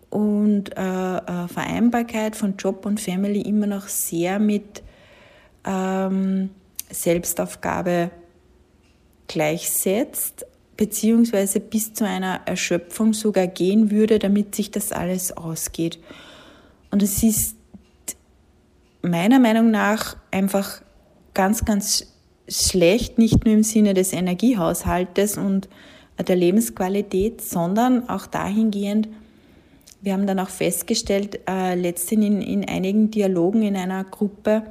und 0.09 0.77
äh, 0.77 1.17
äh, 1.17 1.49
Vereinbarkeit 1.49 2.37
von 2.37 2.55
Job 2.55 2.85
und 2.85 3.01
Family 3.01 3.41
immer 3.41 3.67
noch 3.67 3.89
sehr 3.89 4.39
mit 4.39 4.83
ähm, 5.65 6.51
Selbstaufgabe 6.89 8.11
gleichsetzt, 9.27 10.45
beziehungsweise 10.77 11.59
bis 11.59 11.93
zu 11.93 12.05
einer 12.05 12.41
Erschöpfung 12.45 13.13
sogar 13.13 13.47
gehen 13.47 13.91
würde, 13.91 14.19
damit 14.19 14.55
sich 14.55 14.71
das 14.71 14.91
alles 14.91 15.35
ausgeht. 15.35 15.99
Und 16.91 17.01
es 17.01 17.23
ist 17.23 17.55
meiner 19.01 19.39
Meinung 19.39 19.71
nach 19.71 20.17
einfach 20.31 20.81
ganz, 21.33 21.65
ganz 21.65 22.13
schlecht, 22.47 23.17
nicht 23.17 23.45
nur 23.45 23.53
im 23.53 23.63
Sinne 23.63 23.93
des 23.93 24.13
Energiehaushaltes 24.13 25.37
und 25.37 25.67
der 26.27 26.35
Lebensqualität, 26.35 27.41
sondern 27.41 28.07
auch 28.09 28.25
dahingehend, 28.27 29.09
wir 30.01 30.13
haben 30.13 30.27
dann 30.27 30.39
auch 30.39 30.49
festgestellt, 30.49 31.39
äh, 31.49 31.73
letztens 31.73 32.25
in, 32.25 32.41
in 32.41 32.69
einigen 32.69 33.09
Dialogen 33.09 33.63
in 33.63 33.75
einer 33.75 34.03
Gruppe, 34.03 34.63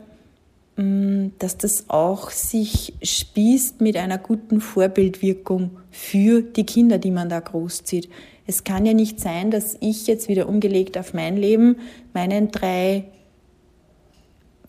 dass 0.77 1.57
das 1.57 1.89
auch 1.89 2.31
sich 2.31 2.95
spießt 3.03 3.81
mit 3.81 3.97
einer 3.97 4.19
guten 4.19 4.61
Vorbildwirkung 4.61 5.79
für 5.91 6.43
die 6.43 6.67
Kinder, 6.67 6.99
die 6.99 7.13
man 7.13 7.29
da 7.29 7.39
großzieht. 7.39 8.09
Es 8.47 8.65
kann 8.65 8.85
ja 8.85 8.93
nicht 8.93 9.21
sein, 9.21 9.51
dass 9.51 9.77
ich 9.81 10.07
jetzt 10.07 10.29
wieder 10.29 10.49
umgelegt 10.49 10.99
auf 10.99 11.15
mein 11.15 11.37
Leben 11.37 11.77
meinen 12.13 12.51
drei 12.51 13.05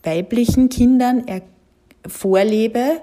weiblichen 0.04 0.70
Kindern 0.70 1.26
vorlebe, 2.08 3.02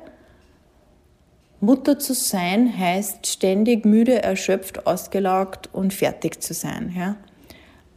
Mutter 1.62 1.96
zu 1.96 2.12
sein 2.12 2.76
heißt 2.76 3.24
ständig 3.24 3.84
müde, 3.84 4.20
erschöpft, 4.20 4.84
ausgelaugt 4.84 5.70
und 5.72 5.94
fertig 5.94 6.42
zu 6.42 6.54
sein. 6.54 6.92
Ja? 6.96 7.16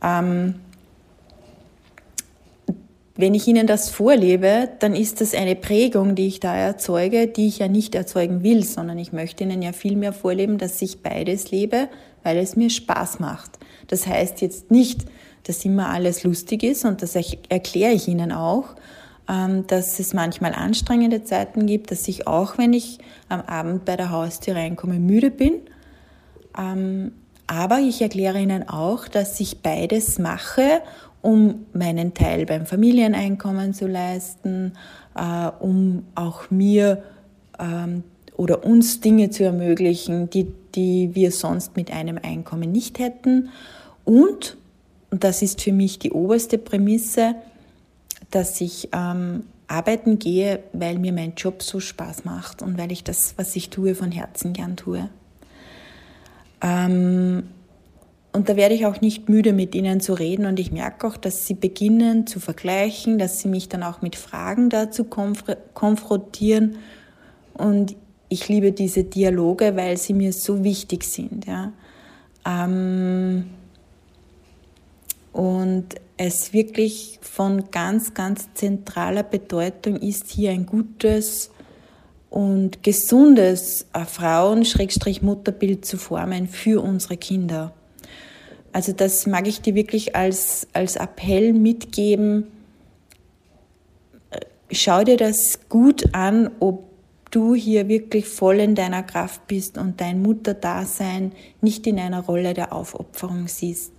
Ähm, 0.04 0.56
wenn 3.18 3.34
ich 3.34 3.48
Ihnen 3.48 3.66
das 3.66 3.90
vorlebe, 3.90 4.70
dann 4.80 4.94
ist 4.94 5.22
das 5.22 5.34
eine 5.34 5.56
Prägung, 5.56 6.16
die 6.16 6.28
ich 6.28 6.42
da 6.42 6.56
erzeuge, 6.56 7.28
die 7.28 7.48
ich 7.48 7.60
ja 7.60 7.70
nicht 7.70 7.96
erzeugen 7.96 8.44
will, 8.44 8.64
sondern 8.64 8.98
ich 8.98 9.14
möchte 9.14 9.44
Ihnen 9.46 9.62
ja 9.62 9.72
viel 9.72 9.96
mehr 9.96 10.12
vorleben, 10.12 10.58
dass 10.58 10.82
ich 10.82 11.02
beides 11.02 11.50
lebe, 11.50 11.88
weil 12.24 12.38
es 12.38 12.58
mir 12.58 12.70
Spaß 12.70 13.20
macht. 13.20 13.58
Das 13.88 14.06
heißt 14.06 14.42
jetzt 14.42 14.70
nicht, 14.70 15.06
dass 15.44 15.64
immer 15.64 15.90
alles 15.90 16.24
lustig 16.24 16.64
ist 16.64 16.84
und 16.84 17.02
das 17.02 17.16
erkläre 17.16 17.94
ich 17.94 18.08
Ihnen 18.10 18.34
auch, 18.34 18.76
ähm, 19.30 19.66
dass 19.68 20.00
es 20.00 20.14
manchmal 20.14 20.54
anstrengende 20.54 21.24
Zeiten 21.24 21.68
gibt, 21.68 21.92
dass 21.92 22.08
ich 22.10 22.28
auch, 22.28 22.58
wenn 22.58 22.74
ich 22.74 23.00
am 23.30 23.42
Abend 23.42 23.86
bei 23.86 23.96
der 23.96 24.12
Haustür 24.12 24.56
reinkomme, 24.56 25.00
müde 25.00 25.32
bin. 25.32 25.62
Ähm, 26.58 27.14
aber 27.48 27.80
ich 27.80 28.02
erkläre 28.02 28.40
Ihnen 28.40 28.68
auch, 28.68 29.08
dass 29.08 29.40
ich 29.40 29.62
beides 29.62 30.20
mache, 30.20 30.82
um 31.25 31.65
meinen 31.74 32.13
Teil 32.13 32.46
beim 32.46 32.67
Familieneinkommen 32.67 33.74
zu 33.74 33.88
leisten, 33.88 34.74
äh, 35.15 35.48
um 35.60 36.03
auch 36.13 36.51
mir 36.51 37.01
ähm, 37.58 38.03
oder 38.38 38.63
uns 38.63 39.01
Dinge 39.01 39.32
zu 39.32 39.44
ermöglichen, 39.44 40.29
die, 40.29 40.46
die 40.75 41.15
wir 41.15 41.32
sonst 41.32 41.75
mit 41.75 41.91
einem 41.91 42.20
Einkommen 42.22 42.72
nicht 42.72 43.00
hätten. 43.00 43.50
Und, 44.03 44.55
und 45.10 45.24
das 45.24 45.41
ist 45.41 45.63
für 45.63 45.74
mich 45.74 45.98
die 45.98 46.12
oberste 46.12 46.60
Prämisse, 46.60 47.34
dass 48.29 48.62
ich 48.62 48.89
ähm, 48.94 49.46
arbeiten 49.67 50.20
gehe, 50.20 50.60
weil 50.74 51.00
mir 51.00 51.12
mein 51.12 51.34
Job 51.36 51.63
so 51.63 51.79
Spaß 51.79 52.24
macht 52.25 52.62
und 52.62 52.77
weil 52.77 52.91
ich 52.91 53.03
das, 53.03 53.34
was 53.38 53.55
ich 53.55 53.72
tue, 53.72 53.96
von 53.96 54.12
Herzen 54.12 54.53
gern 54.53 54.77
tue. 54.77 55.10
Ähm, 56.62 57.46
und 58.36 58.50
da 58.50 58.58
werde 58.58 58.75
ich 58.75 58.86
auch 58.86 59.00
nicht 59.00 59.30
müde, 59.30 59.54
mit 59.54 59.74
ihnen 59.75 60.01
zu 60.01 60.13
reden. 60.13 60.46
Und 60.46 60.60
ich 60.60 60.70
merke 60.70 61.08
auch, 61.08 61.15
dass 61.15 61.48
sie 61.48 61.54
beginnen 61.54 62.27
zu 62.27 62.42
vergleichen, 62.42 63.18
dass 63.18 63.39
sie 63.39 63.48
mich 63.48 63.70
dann 63.70 63.82
auch 63.82 64.01
mit 64.01 64.18
Fragen 64.18 64.70
dazu 64.70 65.06
konf 65.06 65.46
konfrontieren. 65.74 66.75
Und 67.54 67.96
ich 68.27 68.50
liebe 68.50 68.74
diese 68.74 69.06
Dialoge, 69.06 69.77
weil 69.77 69.96
sie 69.96 70.13
mir 70.13 70.34
so 70.34 70.65
wichtig 70.65 71.06
sind. 71.06 71.46
Ja. 71.48 71.72
Ähm, 72.46 73.46
und 75.32 75.96
es 76.18 76.51
wirklich 76.51 77.20
von 77.22 77.72
ganz, 77.72 78.13
ganz 78.13 78.54
zentraler 78.54 79.24
Bedeutung 79.24 79.96
ist, 79.96 80.30
hier 80.30 80.51
ein 80.51 80.65
gutes 80.65 81.51
und 82.30 82.84
gesundes 82.84 83.86
äh, 83.94 84.04
Frauen-Mutterbild 84.04 85.86
zu 85.86 85.98
formen 85.98 86.48
für 86.50 86.83
unsere 86.83 87.16
Kinder. 87.16 87.74
Also 88.75 88.92
das 88.92 89.25
mag 89.25 89.48
ich 89.48 89.61
dir 89.61 89.74
wirklich 89.74 90.18
als, 90.18 90.68
als 90.74 90.98
Appell 90.98 91.53
mitgeben. 91.53 92.48
Äh, 94.31 94.42
schau 94.70 95.05
dir 95.05 95.16
das 95.16 95.61
gut 95.70 96.14
an, 96.14 96.51
ob 96.59 96.83
du 97.31 97.55
hier 97.55 97.88
wirklich 97.88 98.27
voll 98.27 98.59
in 98.59 98.75
deiner 98.75 99.01
Kraft 99.01 99.48
bist 99.48 99.77
und 99.77 100.01
dein 100.01 100.22
Mutterdasein 100.22 101.31
nicht 101.61 101.88
in 101.88 101.98
einer 101.98 102.20
Rolle 102.20 102.53
der 102.53 102.74
Aufopferung 102.74 103.48
siehst. 103.48 103.94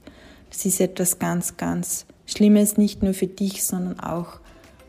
Das 0.50 0.66
ist 0.66 0.78
etwas 0.78 1.18
ganz, 1.18 1.56
ganz 1.56 2.04
Schlimmes, 2.26 2.76
nicht 2.76 3.02
nur 3.02 3.14
für 3.14 3.28
dich, 3.28 3.64
sondern 3.64 3.98
auch 4.00 4.40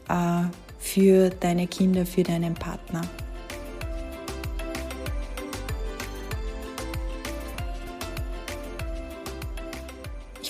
äh, 0.10 0.50
für 0.80 1.30
deine 1.30 1.66
Kinder, 1.66 2.06
für 2.06 2.24
deinen 2.24 2.56
Partner. 2.56 3.04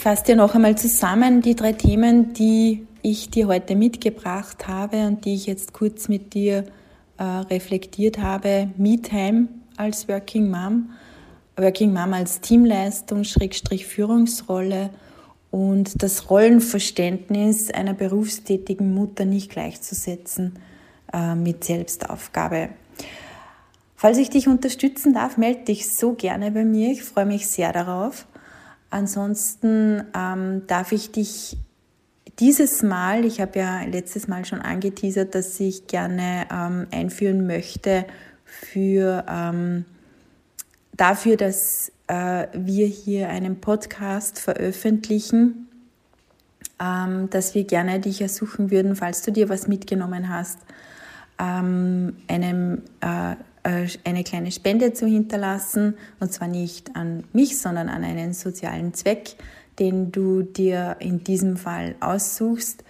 Fasse 0.08 0.24
dir 0.24 0.36
noch 0.38 0.56
einmal 0.56 0.78
zusammen 0.78 1.42
die 1.42 1.54
drei 1.54 1.74
Themen, 1.74 2.32
die 2.32 2.88
ich 3.02 3.30
dir 3.30 3.48
heute 3.48 3.76
mitgebracht 3.76 4.66
habe 4.66 5.06
und 5.06 5.26
die 5.26 5.34
ich 5.34 5.48
jetzt 5.48 5.74
kurz 5.74 6.08
mit 6.08 6.34
dir 6.34 6.64
äh, 7.18 7.24
reflektiert 7.24 8.18
habe. 8.18 8.70
Me-Time 8.78 9.50
als 9.76 10.08
Working 10.08 10.50
Mom, 10.50 10.92
Working 11.58 11.92
Mom 11.92 12.14
als 12.14 12.40
Teamleistung, 12.40 13.26
Schrägstrich 13.26 13.86
Führungsrolle 13.86 14.92
und 15.52 16.02
das 16.02 16.30
Rollenverständnis 16.30 17.70
einer 17.72 17.94
berufstätigen 17.94 18.94
Mutter 18.94 19.26
nicht 19.26 19.52
gleichzusetzen 19.52 20.58
äh, 21.12 21.36
mit 21.36 21.66
Selbstaufgabe. 21.66 22.70
Falls 23.98 24.18
ich 24.20 24.30
dich 24.30 24.48
unterstützen 24.48 25.14
darf, 25.14 25.36
melde 25.36 25.66
dich 25.66 25.94
so 25.94 26.14
gerne 26.14 26.52
bei 26.52 26.64
mir. 26.64 26.94
Ich 26.94 27.04
freue 27.04 27.26
mich 27.26 27.48
sehr 27.48 27.74
darauf. 27.74 28.26
Ansonsten 28.90 30.04
ähm, 30.16 30.66
darf 30.68 30.92
ich 30.92 31.12
dich 31.12 31.58
dieses 32.40 32.84
Mal, 32.84 33.26
ich 33.26 33.42
habe 33.42 33.60
ja 33.60 33.82
letztes 33.84 34.28
Mal 34.28 34.46
schon 34.46 34.62
angeteasert, 34.62 35.34
dass 35.34 35.60
ich 35.60 35.88
gerne 35.88 36.48
ähm, 36.52 36.88
einführen 36.92 37.48
möchte 37.48 38.06
für 38.46 39.26
ähm, 39.28 39.86
dafür, 40.96 41.36
dass 41.36 41.92
äh, 42.08 42.48
wir 42.54 42.88
hier 42.88 43.30
einen 43.30 43.60
Podcast 43.60 44.40
veröffentlichen, 44.40 45.68
ähm, 46.80 47.30
dass 47.30 47.56
wir 47.56 47.64
gerne 47.64 48.00
dich 48.00 48.22
ersuchen 48.22 48.72
würden, 48.72 48.96
falls 48.96 49.22
du 49.24 49.32
dir 49.32 49.50
was 49.50 49.68
mitgenommen 49.68 50.30
hast, 50.30 50.60
ähm, 51.40 52.18
einem, 52.28 52.84
äh, 53.02 53.36
eine 54.04 54.24
kleine 54.24 54.52
Spende 54.52 54.94
zu 54.94 55.06
hinterlassen. 55.06 55.98
Und 56.20 56.32
zwar 56.32 56.48
nicht 56.48 56.96
an 56.96 57.24
mich, 57.34 57.60
sondern 57.60 57.90
an 57.90 58.04
einen 58.04 58.34
sozialen 58.34 58.94
Zweck, 58.94 59.36
den 59.80 60.12
du 60.12 60.42
dir 60.42 60.98
in 61.00 61.24
diesem 61.24 61.58
Fall 61.58 61.96
aussuchst. 62.00 62.84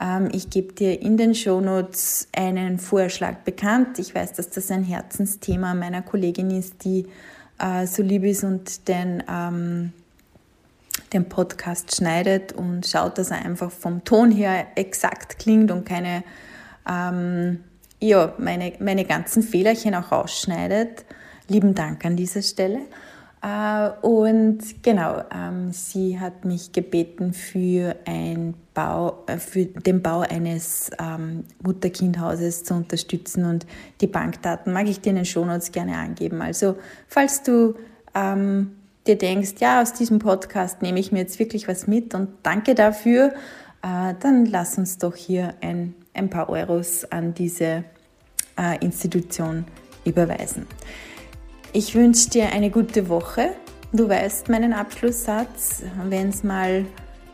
Ähm, 0.00 0.28
ich 0.32 0.50
gebe 0.50 0.72
dir 0.72 1.00
in 1.00 1.16
den 1.16 1.34
Shownotes 1.34 2.28
einen 2.34 2.78
Vorschlag 2.78 3.38
bekannt. 3.38 3.98
Ich 3.98 4.14
weiß, 4.14 4.32
dass 4.32 4.50
das 4.50 4.70
ein 4.70 4.84
Herzensthema 4.84 5.74
meiner 5.74 6.02
Kollegin 6.02 6.50
ist, 6.50 6.84
die 6.84 7.06
äh, 7.58 7.86
so 7.86 8.02
lieb 8.02 8.24
ist 8.24 8.42
und 8.42 8.88
den, 8.88 9.22
ähm, 9.28 9.92
den 11.12 11.28
Podcast 11.28 11.94
schneidet 11.94 12.52
und 12.52 12.86
schaut, 12.86 13.18
dass 13.18 13.30
er 13.30 13.44
einfach 13.44 13.70
vom 13.70 14.04
Ton 14.04 14.30
her 14.30 14.66
exakt 14.74 15.38
klingt 15.38 15.70
und 15.70 15.84
keine, 15.84 16.24
ähm, 16.88 17.60
ja, 18.02 18.34
meine, 18.38 18.72
meine 18.80 19.04
ganzen 19.04 19.42
Fehlerchen 19.42 19.94
auch 19.94 20.10
rausschneidet. 20.10 21.04
Lieben 21.48 21.74
Dank 21.74 22.04
an 22.04 22.16
dieser 22.16 22.42
Stelle. 22.42 22.80
Äh, 23.42 23.90
und 24.02 24.82
genau, 24.82 25.22
ähm, 25.34 25.72
sie 25.72 26.18
hat 26.18 26.44
mich 26.44 26.72
gebeten 26.72 27.32
für, 27.32 27.96
ein 28.04 28.54
Bau, 28.74 29.24
äh, 29.26 29.38
für 29.38 29.66
den 29.66 30.02
Bau 30.02 30.20
eines 30.20 30.90
ähm, 31.00 31.44
Mutter-Kind-Hauses 31.62 32.64
zu 32.64 32.74
unterstützen 32.74 33.44
und 33.44 33.66
die 34.00 34.06
Bankdaten 34.06 34.72
mag 34.72 34.88
ich 34.88 35.00
dir 35.00 35.10
in 35.10 35.16
den 35.16 35.24
Shownotes 35.24 35.72
gerne 35.72 35.96
angeben. 35.96 36.40
Also 36.40 36.76
falls 37.08 37.42
du 37.42 37.74
ähm, 38.14 38.72
dir 39.06 39.18
denkst, 39.18 39.54
ja, 39.58 39.82
aus 39.82 39.92
diesem 39.92 40.18
Podcast 40.18 40.82
nehme 40.82 41.00
ich 41.00 41.10
mir 41.10 41.18
jetzt 41.18 41.38
wirklich 41.38 41.66
was 41.66 41.86
mit 41.86 42.14
und 42.14 42.28
danke 42.42 42.74
dafür, 42.74 43.32
äh, 43.82 44.14
dann 44.20 44.46
lass 44.46 44.78
uns 44.78 44.98
doch 44.98 45.16
hier 45.16 45.54
ein, 45.60 45.94
ein 46.14 46.30
paar 46.30 46.48
Euros 46.48 47.04
an 47.10 47.34
diese 47.34 47.84
äh, 48.58 48.78
Institution 48.80 49.64
überweisen. 50.04 50.66
Ich 51.72 51.94
wünsche 51.94 52.30
dir 52.30 52.52
eine 52.52 52.70
gute 52.70 53.08
Woche. 53.08 53.54
Du 53.92 54.08
weißt 54.08 54.48
meinen 54.48 54.72
Abschlusssatz. 54.72 55.82
Wenn 56.08 56.28
es 56.28 56.42
mal 56.42 56.84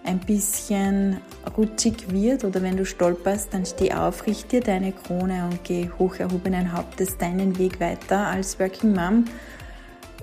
ein 0.04 0.20
bisschen 0.20 1.20
rutschig 1.56 2.10
wird 2.10 2.44
oder 2.44 2.62
wenn 2.62 2.76
du 2.76 2.86
stolperst, 2.86 3.52
dann 3.52 3.66
steh 3.66 3.92
auf, 3.92 4.26
richte 4.26 4.60
dir 4.60 4.60
deine 4.60 4.92
Krone 4.92 5.44
und 5.50 5.64
geh 5.64 5.90
hoch 5.98 6.16
erhobenen 6.16 6.72
Hauptes 6.72 7.18
deinen 7.18 7.58
Weg 7.58 7.80
weiter 7.80 8.28
als 8.28 8.58
Working 8.58 8.94
Mom. 8.94 9.24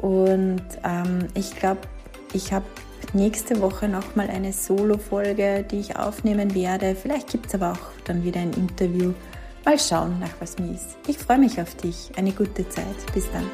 Und 0.02 0.63
ähm, 0.84 1.28
ich 1.36 1.56
glaube, 1.56 1.82
ich 2.34 2.52
habe 2.52 2.65
nächste 3.13 3.62
Woche 3.62 3.88
nochmal 3.88 4.29
eine 4.29 4.53
Solo-Folge, 4.53 5.65
die 5.69 5.79
ich 5.79 5.97
aufnehmen 5.97 6.53
werde. 6.53 6.95
Vielleicht 6.95 7.29
gibt 7.29 7.47
es 7.47 7.55
aber 7.55 7.73
auch 7.73 8.03
dann 8.05 8.23
wieder 8.23 8.41
ein 8.41 8.53
Interview 8.53 9.13
Mal 9.65 9.79
schauen, 9.79 10.19
nach 10.19 10.29
was 10.39 10.60
mir 10.60 10.75
ist. 10.75 10.95
Ich 11.08 11.17
freue 11.17 11.39
mich 11.39 11.60
auf 11.60 11.73
dich. 11.73 12.12
Eine 12.15 12.31
gute 12.31 12.69
Zeit. 12.69 12.86
Bis 13.15 13.25
dann. 13.31 13.49